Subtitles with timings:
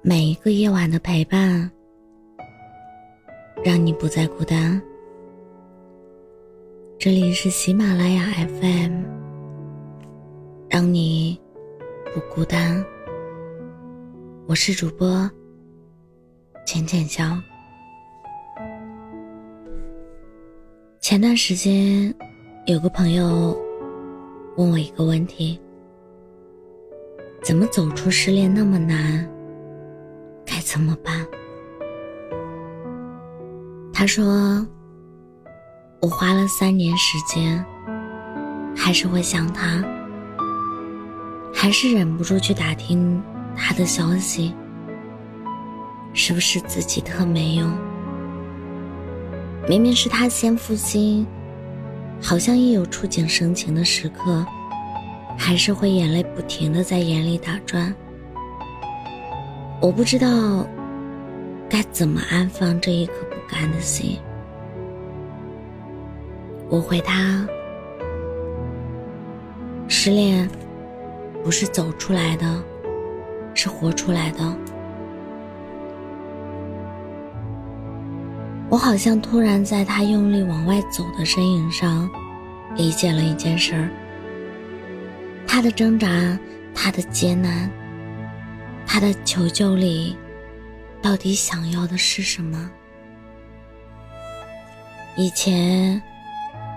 [0.00, 1.70] 每一个夜晚的陪伴，
[3.64, 4.80] 让你不再孤单。
[6.98, 8.26] 这里是喜马拉雅
[8.60, 9.02] FM，
[10.68, 11.40] 让你
[12.14, 12.84] 不孤单。
[14.46, 15.28] 我是主播
[16.64, 17.36] 浅浅笑。
[21.00, 22.14] 前段时间，
[22.66, 23.58] 有个朋友
[24.56, 25.60] 问我一个问题：
[27.48, 29.26] 怎么走出失恋那么难？
[30.44, 31.26] 该怎么办？
[33.90, 34.66] 他说
[36.02, 37.64] ：“我花了三年时间，
[38.76, 39.82] 还是会想他，
[41.54, 43.18] 还是忍不住去打听
[43.56, 44.54] 他的消息，
[46.12, 47.72] 是不是自己特没用？
[49.66, 51.26] 明明是他先负心，
[52.20, 54.44] 好像一有触景生情的时刻，
[55.38, 57.94] 还是会眼泪不停的在眼里打转。”
[59.80, 60.66] 我不知道
[61.70, 64.18] 该怎么安放这一颗不甘的心。
[66.68, 67.46] 我回他：
[69.86, 70.50] 失恋
[71.42, 72.62] 不是走出来的，
[73.54, 74.56] 是活出来的。
[78.68, 82.10] 我好像突然在他用力往外走的身影上，
[82.76, 83.88] 理解了一件事儿：
[85.48, 86.38] 他的挣扎，
[86.74, 87.68] 他的艰难。
[88.86, 90.16] 他的求救里，
[91.02, 92.70] 到底想要的是什么？
[95.16, 96.00] 以前，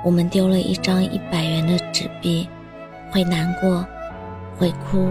[0.03, 2.47] 我们丢了一张一百元的纸币，
[3.11, 3.85] 会难过，
[4.57, 5.09] 会哭，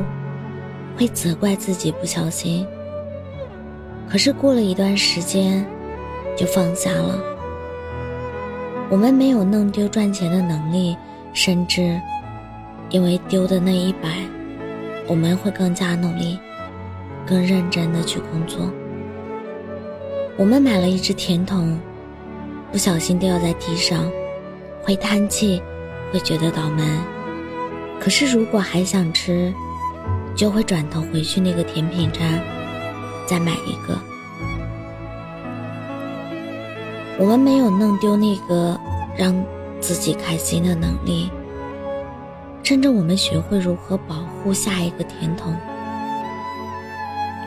[0.97, 2.66] 会责怪自己不小心。
[4.08, 5.64] 可是过了一段时间，
[6.36, 7.22] 就放下了。
[8.91, 10.97] 我们没有弄丢赚钱的能力，
[11.33, 12.00] 甚至
[12.91, 14.09] 因为丢的那一百，
[15.07, 16.39] 我们会更加努力。
[17.27, 18.69] 更认真的去工作。
[20.37, 21.79] 我们买了一只甜筒，
[22.73, 24.11] 不小心掉在地上，
[24.83, 25.62] 会叹气，
[26.11, 26.83] 会觉得倒霉。
[28.00, 29.53] 可是如果还想吃，
[30.34, 32.43] 就会转头回去那个甜品站，
[33.29, 33.97] 再买一个。
[37.17, 38.77] 我们没有弄丢那个
[39.17, 39.33] 让
[39.79, 41.31] 自己开心的能力，
[42.70, 45.53] 甚至我们学会如何保护下一个甜筒。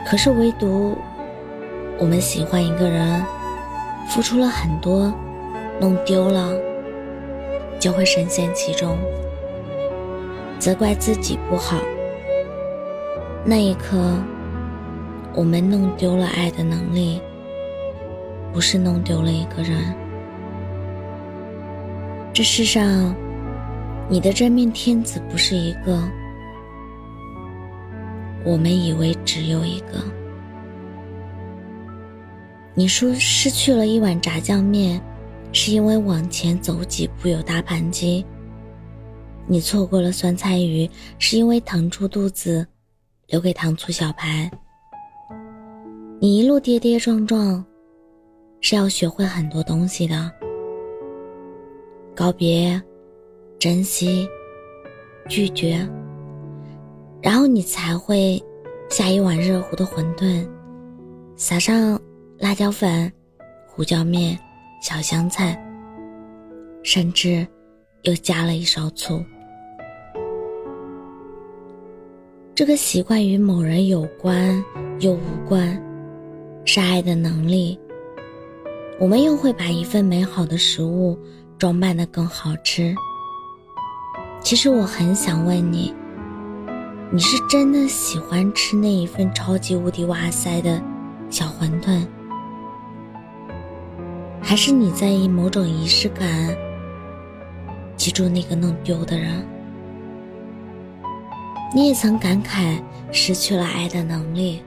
[0.06, 0.98] 可是，唯独
[1.98, 3.24] 我们喜欢一个人，
[4.10, 5.14] 付出了很多，
[5.80, 6.52] 弄丢了，
[7.80, 8.98] 就会深陷其中，
[10.60, 11.78] 责怪自己不好。
[13.46, 14.18] 那一刻，
[15.34, 17.22] 我们弄丢了爱的能力，
[18.52, 19.96] 不是弄丢了一个人。
[22.34, 23.16] 这世上，
[24.14, 26.08] 你的真命天子不是一个。
[28.46, 30.04] 我们以为只有一个。
[32.76, 35.02] 你说失去了一碗炸酱面，
[35.52, 38.24] 是因为往前走几步有大盘鸡；
[39.48, 40.88] 你错过了酸菜鱼，
[41.18, 42.64] 是因为腾出肚子
[43.30, 44.48] 留给糖醋小排；
[46.20, 47.66] 你一路跌跌撞撞，
[48.62, 50.32] 是要学会很多东西的：
[52.14, 52.80] 告别、
[53.64, 54.28] 珍惜、
[55.30, 55.88] 拒绝。
[57.22, 58.44] 然后你才会
[58.90, 60.46] 下一碗热乎的馄饨，
[61.38, 61.98] 撒上
[62.38, 63.10] 辣椒粉、
[63.66, 64.38] 胡椒面、
[64.82, 65.58] 小香菜，
[66.84, 67.48] 甚至
[68.02, 69.24] 又加了一勺醋。
[72.54, 74.62] 这个习惯与某人有关
[75.00, 75.82] 又无关，
[76.66, 77.80] 是爱的能力。
[79.00, 81.18] 我们又会把一份美好的食物
[81.58, 82.94] 装扮的更好吃。
[84.44, 85.94] 其实我很想问你。
[87.12, 90.82] 你是真的喜欢吃那一份超级无敌哇塞的
[91.30, 92.08] 小馄饨，
[94.42, 96.58] 还是你在意某种仪式感？
[97.96, 99.46] 记住那个弄丢的人。
[101.76, 104.60] 你也曾感慨失去了爱的能力，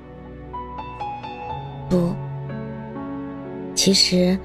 [1.90, 2.14] 不，
[3.74, 4.38] 其实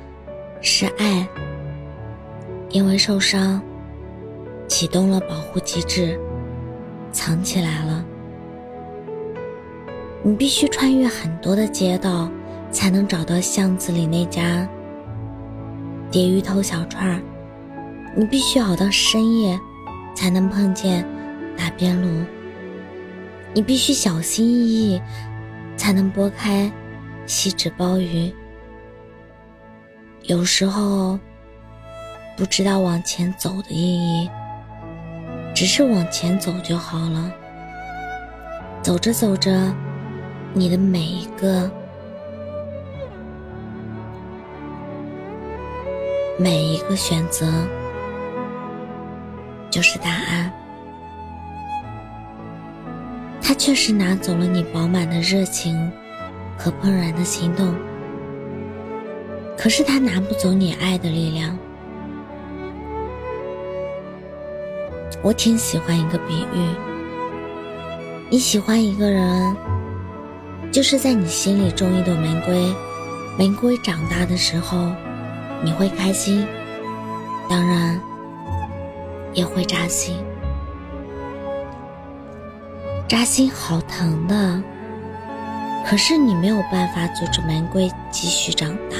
[0.59, 1.27] 是爱，
[2.69, 3.61] 因为受伤，
[4.71, 6.17] 启动了保护机制。
[7.11, 8.05] 藏起来了。
[10.23, 12.31] 你必须穿越很多的街道，
[12.71, 14.65] 才能找到巷子里那家
[16.09, 17.21] 蝶鱼头小串儿。
[18.15, 19.59] 你必须熬到深夜，
[20.15, 21.05] 才能碰见
[21.57, 22.25] 打边炉。
[23.53, 25.01] 你必须小心翼翼，
[25.75, 26.71] 才能拨开
[27.25, 28.33] 锡纸包鱼。
[30.23, 31.19] 有时候，
[32.37, 34.29] 不知道往前走的意义。
[35.53, 37.31] 只是往前走就好了。
[38.81, 39.71] 走着走着，
[40.53, 41.69] 你的每一个、
[46.37, 47.45] 每一个选择
[49.69, 50.51] 就是答案。
[53.39, 55.91] 他确实拿走了你饱满的热情
[56.57, 57.75] 和怦然的心动，
[59.57, 61.55] 可是他拿不走你爱的力量。
[65.23, 66.67] 我挺喜欢一个比喻：
[68.29, 69.55] 你喜欢一个人，
[70.71, 72.73] 就是在你心里种一朵玫瑰，
[73.37, 74.91] 玫瑰长大的时候，
[75.63, 76.43] 你会开心，
[77.47, 78.01] 当然
[79.33, 80.15] 也会扎心。
[83.07, 84.63] 扎心好疼的，
[85.85, 88.97] 可是你没有办法阻止玫瑰继续长大，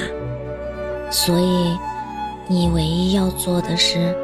[1.10, 1.76] 所以
[2.46, 4.14] 你唯一要做的是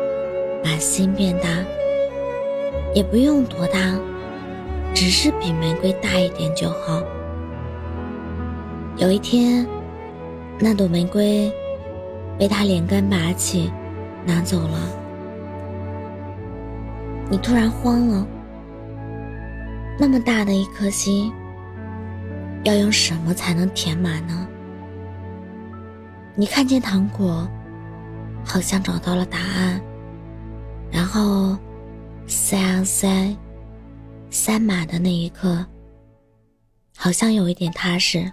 [0.62, 1.48] 把心变大，
[2.94, 3.78] 也不用多大，
[4.94, 7.02] 只是比玫瑰大一点就好。
[8.96, 9.66] 有一天，
[10.58, 11.52] 那朵玫瑰
[12.38, 13.70] 被他连根拔起，
[14.26, 14.78] 拿走了，
[17.30, 18.26] 你突然慌了。
[20.00, 21.32] 那么大的一颗心，
[22.64, 24.46] 要用什么才能填满呢？
[26.34, 27.48] 你看见糖果，
[28.44, 29.80] 好像找到了答案，
[30.90, 31.56] 然后
[32.28, 33.34] 塞啊塞，
[34.28, 35.64] 塞满的那一刻，
[36.94, 38.30] 好像有一点踏实。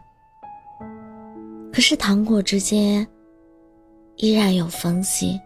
[1.71, 3.07] 可是糖果之间
[4.17, 5.39] 依然有缝隙，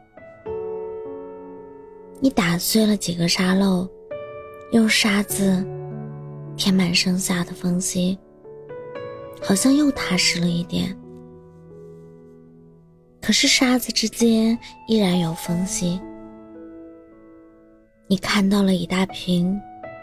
[2.19, 3.87] 你打碎了几个沙漏，
[4.71, 5.65] 用沙子。
[6.57, 8.19] 填满剩下的缝隙，
[9.41, 10.93] 好像又踏实了一点。
[13.21, 16.01] 可是沙子之间依然有缝隙。
[18.11, 19.55] 你看到了一大瓶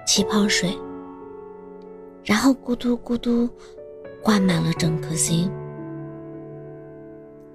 [0.07, 0.71] 气泡水，
[2.23, 3.51] 然后咕嘟咕嘟
[4.23, 5.51] 灌满了整颗心，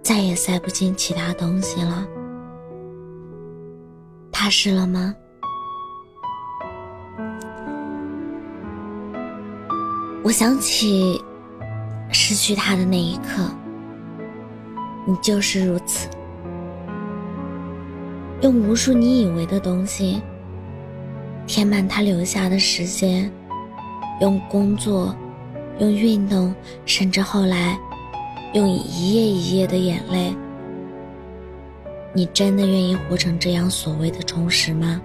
[0.04, 2.06] 再也塞不进其他东西了。
[4.30, 5.16] 踏实了吗？
[10.22, 11.18] 我想起
[12.12, 13.50] 失去他的那一刻，
[15.08, 16.10] 你就是如此，
[18.42, 20.22] 用无数你以为的东西
[21.54, 23.30] 填满他留下的时间，
[24.22, 25.14] 用工作，
[25.80, 26.56] 用运动，
[26.86, 27.78] 甚至后来
[28.54, 30.34] 用一夜一夜的眼泪。
[32.14, 35.02] 你真的愿意活成这样所谓的充实吗？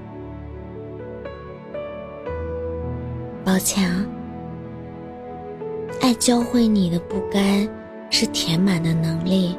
[3.44, 4.06] 抱歉啊。
[6.00, 7.68] 爱教会你的不该
[8.08, 9.58] 是填满的能力，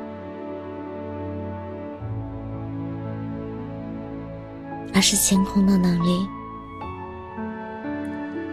[4.94, 6.26] 而是清空的能力。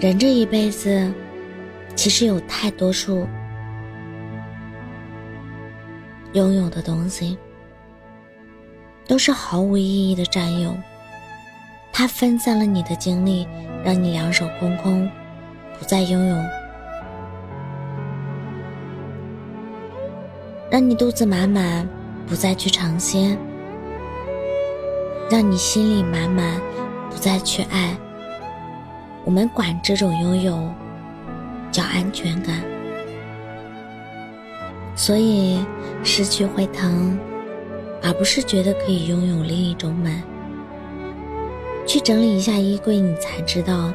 [0.05, 1.11] 人这一辈子，
[1.97, 3.27] 其实有太多数
[6.35, 7.39] 拥有的东西，
[9.09, 10.77] 都是毫无意义的占有。
[11.91, 13.49] 它分散了你的精力，
[13.83, 15.11] 让你两手空空，
[15.79, 16.37] 不再拥有。
[20.71, 21.89] 让你肚子满满，
[22.27, 23.39] 不再去尝鲜；
[25.31, 26.61] 让你心里满满，
[27.11, 27.97] 不再去爱。
[29.25, 30.69] 我们管这种拥有
[31.73, 32.63] 叫安全感。
[34.95, 35.59] 所以
[36.03, 37.19] 失去会疼，
[38.03, 40.23] 而不是觉得可以拥有另一种美。
[41.87, 43.93] 去整理一下衣柜，你才知道，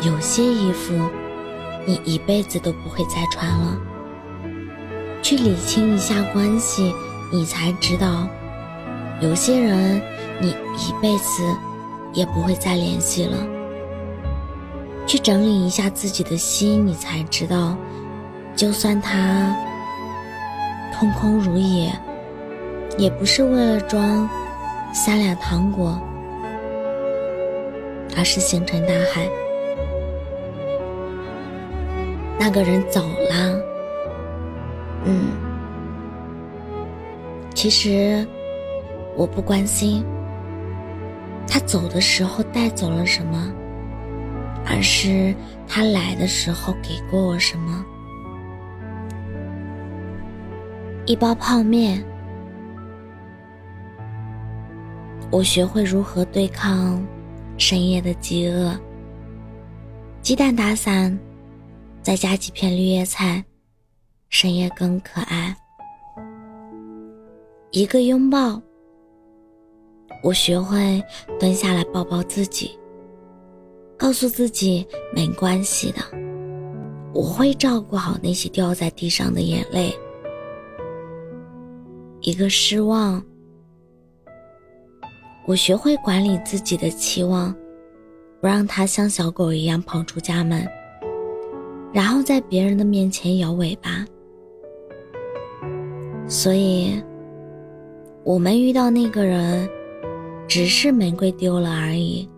[0.00, 0.92] 有些衣服
[1.86, 3.78] 你一辈子都不会再穿了。
[5.22, 6.92] 去理清一下关系，
[7.32, 8.28] 你才知道，
[9.20, 10.02] 有些人
[10.40, 11.42] 你一辈子
[12.12, 13.36] 也不会再联系了。
[15.06, 17.76] 去整理一下自己的心，你才知道，
[18.56, 19.54] 就算他
[20.98, 21.92] 空空如也，
[22.96, 24.28] 也不是为了装
[24.92, 26.00] 三两糖果，
[28.16, 29.28] 而是星辰大海。
[32.38, 33.60] 那个人走了。
[35.06, 35.32] 嗯，
[37.54, 38.26] 其实
[39.16, 40.04] 我不关心
[41.46, 43.52] 他走的时候带走了什么，
[44.66, 45.34] 而是
[45.66, 47.84] 他来的时候给过我什么。
[51.06, 52.02] 一包泡面，
[55.30, 57.04] 我学会如何对抗
[57.58, 58.74] 深夜的饥饿。
[60.22, 61.18] 鸡蛋打散，
[62.02, 63.44] 再加几片绿叶菜。
[64.30, 65.54] 深夜更可爱。
[67.70, 68.60] 一个拥抱，
[70.24, 71.00] 我学会
[71.38, 72.76] 蹲下来抱抱自己，
[73.96, 75.98] 告诉自己没关系的。
[77.12, 79.96] 我会照顾好那些掉在地上的眼泪。
[82.20, 83.22] 一个失望，
[85.46, 87.54] 我学会管理自己的期望，
[88.40, 90.66] 不让它像小狗一样跑出家门，
[91.92, 94.04] 然后在别人的面前摇尾巴。
[96.26, 97.00] 所以，
[98.24, 99.68] 我们遇到那个人，
[100.48, 102.28] 只是玫瑰丢了而已。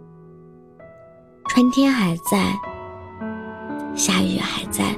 [1.56, 2.52] 春天还在。
[3.94, 4.94] 下雨还在，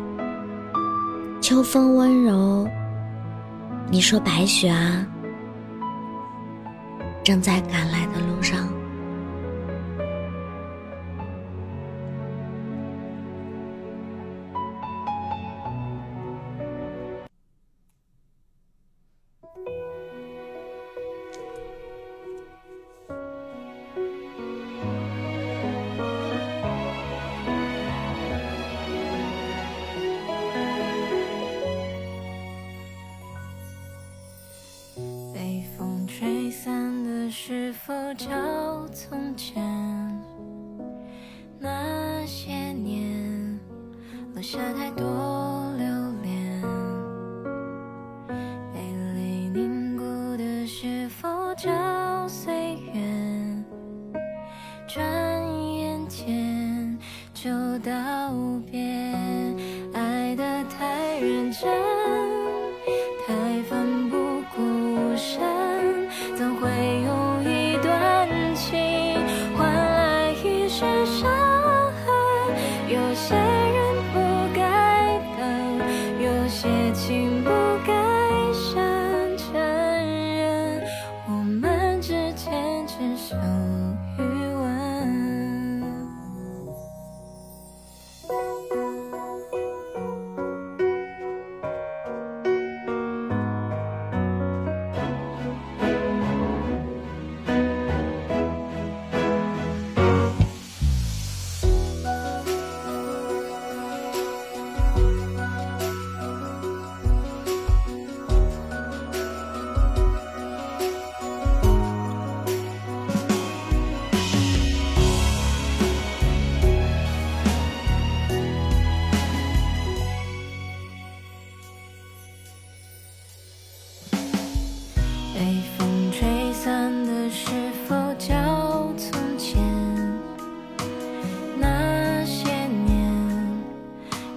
[1.41, 2.67] 秋风温柔。
[3.89, 5.07] 你说白雪啊，
[7.23, 8.69] 正在赶来的路上。
[54.89, 55.05] 转
[55.75, 56.99] 眼间
[57.35, 58.33] 就道
[58.71, 58.88] 别，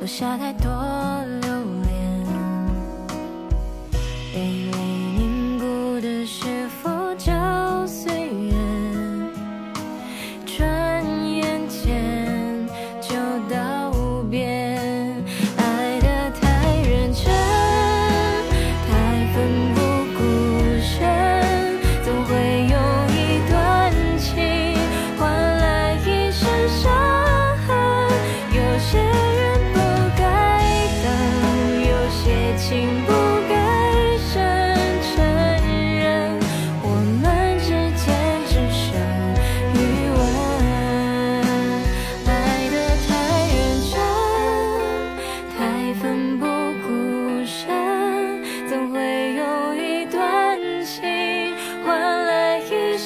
[0.02, 1.01] 留下太多。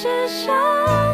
[0.06, 1.05] 至少。